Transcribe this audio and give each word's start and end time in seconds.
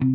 Hola, 0.00 0.12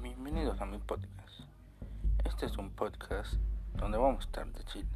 bienvenidos 0.00 0.58
a 0.62 0.64
mi 0.64 0.78
podcast. 0.78 1.10
Este 2.24 2.46
es 2.46 2.56
un 2.56 2.70
podcast 2.70 3.34
donde 3.74 3.98
vamos 3.98 4.24
a 4.24 4.26
estar 4.28 4.50
de 4.50 4.64
chill. 4.64 4.88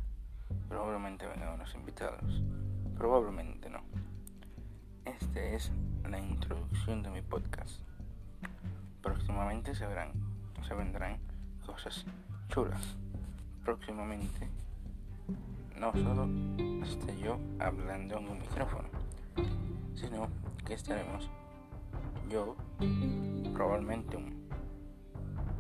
Probablemente 0.71 1.27
vengan 1.27 1.53
unos 1.53 1.75
invitados, 1.75 2.41
probablemente 2.97 3.69
no. 3.69 3.83
Este 5.05 5.57
es 5.57 5.71
la 6.09 6.19
introducción 6.19 7.03
de 7.03 7.11
mi 7.11 7.21
podcast. 7.21 7.83
Próximamente 9.39 9.73
se 9.73 9.87
verán, 9.87 10.11
se 10.67 10.75
vendrán 10.75 11.17
cosas 11.65 12.05
chulas. 12.49 12.97
Próximamente 13.65 14.49
no 15.79 15.93
solo 15.93 16.29
esté 16.83 17.17
yo 17.21 17.39
hablando 17.61 18.19
en 18.19 18.31
un 18.31 18.41
micrófono, 18.41 18.89
sino 19.95 20.27
que 20.67 20.75
estaremos 20.75 21.31
yo, 22.29 22.57
probablemente 23.55 24.19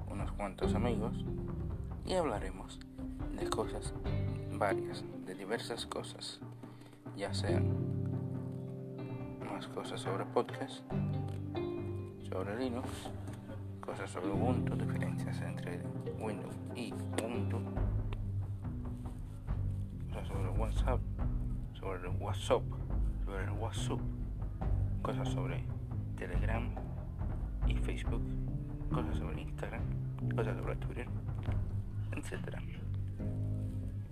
unos 0.08 0.32
cuantos 0.32 0.74
amigos, 0.74 1.24
y 2.04 2.14
hablaremos 2.14 2.80
de 3.38 3.48
cosas 3.48 3.94
varias, 4.54 5.04
de 5.24 5.36
diversas 5.36 5.86
cosas, 5.86 6.40
ya 7.16 7.32
sean 7.32 7.68
más 9.48 9.68
cosas 9.68 10.00
sobre 10.00 10.24
podcast, 10.24 10.82
sobre 12.28 12.58
Linux, 12.58 12.88
cosas 13.88 14.10
sobre 14.10 14.30
Ubuntu, 14.30 14.76
diferencias 14.76 15.40
entre 15.40 15.80
Windows 16.20 16.54
y 16.76 16.92
Ubuntu, 16.92 17.58
cosas 20.12 20.28
sobre 20.28 20.48
WhatsApp, 20.50 21.00
sobre 21.72 22.08
WhatsApp, 22.10 22.62
sobre 23.24 23.50
WhatsApp, 23.50 24.00
cosas 25.00 25.28
sobre 25.30 25.64
Telegram 26.18 26.68
y 27.66 27.76
Facebook, 27.76 28.20
cosas 28.92 29.16
sobre 29.16 29.40
Instagram, 29.40 29.82
cosas 30.36 30.54
sobre 30.58 30.76
Twitter, 30.76 31.06
etc. 32.12 32.58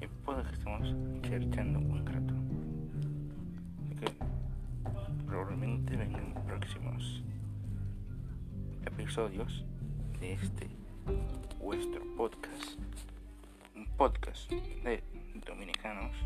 Y 0.00 0.06
puede 0.24 0.42
que 0.44 0.52
estemos 0.54 0.94
cherchando 1.20 1.80
un 1.80 2.06
rato. 2.06 2.34
Así 3.84 3.94
que 3.94 4.06
probablemente 5.26 5.96
vengan 5.98 6.32
próximos 6.46 7.22
episodios 8.98 9.62
de 10.20 10.32
este 10.32 10.70
vuestro 11.58 12.02
podcast. 12.16 12.78
Un 13.74 13.86
podcast 13.98 14.50
de 14.50 15.04
dominicanos, 15.46 16.16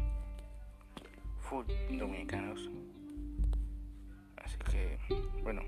full 1.41 1.65
dominicanos 1.99 2.61
Así 4.37 4.57
que, 4.71 4.99
bueno, 5.43 5.63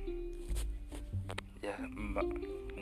ya, 1.60 1.76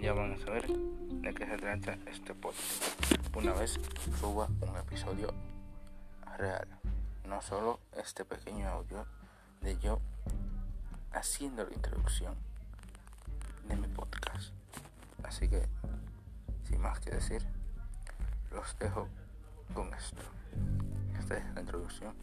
ya 0.02 0.12
van 0.12 0.32
a 0.34 0.38
saber 0.38 0.68
de 0.68 1.34
qué 1.34 1.46
se 1.46 1.56
trata 1.56 1.96
este 2.06 2.34
podcast. 2.34 2.92
Una 3.34 3.54
vez 3.54 3.80
suba 4.20 4.48
un 4.60 4.76
episodio 4.76 5.32
real, 6.36 6.68
no 7.26 7.40
solo 7.40 7.80
este 7.96 8.26
pequeño 8.26 8.68
audio 8.68 9.06
de 9.62 9.78
yo 9.78 9.98
haciendo 11.10 11.64
la 11.64 11.72
introducción 11.72 12.49
de 13.70 13.76
mi 13.76 13.88
podcast. 13.88 14.52
Así 15.22 15.48
que, 15.48 15.68
sin 16.64 16.80
más 16.80 16.98
que 17.00 17.10
decir, 17.10 17.46
los 18.50 18.76
dejo 18.78 19.08
con 19.74 19.92
esto. 19.94 20.22
Esta 21.18 21.36
es 21.36 21.54
la 21.54 21.60
introducción 21.60 22.14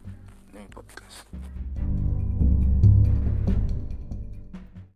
de 0.52 0.60
mi 0.60 0.66
podcast. 0.66 1.27